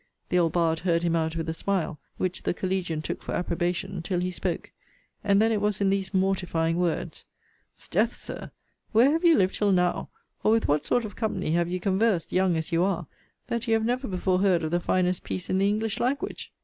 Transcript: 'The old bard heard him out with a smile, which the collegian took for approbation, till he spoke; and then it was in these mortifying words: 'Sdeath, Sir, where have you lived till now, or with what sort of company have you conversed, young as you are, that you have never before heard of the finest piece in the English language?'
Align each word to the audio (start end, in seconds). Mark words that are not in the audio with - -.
'The 0.29 0.39
old 0.39 0.51
bard 0.51 0.79
heard 0.79 1.03
him 1.03 1.15
out 1.15 1.35
with 1.35 1.47
a 1.47 1.53
smile, 1.53 1.99
which 2.17 2.41
the 2.41 2.55
collegian 2.55 3.03
took 3.03 3.21
for 3.21 3.33
approbation, 3.33 4.01
till 4.01 4.19
he 4.19 4.31
spoke; 4.31 4.71
and 5.23 5.39
then 5.39 5.51
it 5.51 5.61
was 5.61 5.79
in 5.79 5.91
these 5.91 6.11
mortifying 6.11 6.77
words: 6.77 7.25
'Sdeath, 7.77 8.13
Sir, 8.15 8.49
where 8.93 9.11
have 9.11 9.23
you 9.23 9.37
lived 9.37 9.53
till 9.53 9.71
now, 9.71 10.09
or 10.43 10.51
with 10.53 10.67
what 10.67 10.85
sort 10.85 11.05
of 11.05 11.15
company 11.15 11.51
have 11.51 11.69
you 11.69 11.79
conversed, 11.79 12.31
young 12.31 12.57
as 12.57 12.71
you 12.71 12.83
are, 12.83 13.05
that 13.45 13.67
you 13.67 13.75
have 13.75 13.85
never 13.85 14.07
before 14.07 14.39
heard 14.39 14.63
of 14.63 14.71
the 14.71 14.79
finest 14.79 15.23
piece 15.23 15.51
in 15.51 15.59
the 15.59 15.67
English 15.67 15.99
language?' 15.99 16.51